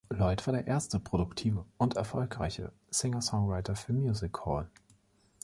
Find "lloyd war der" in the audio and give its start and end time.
0.11-0.65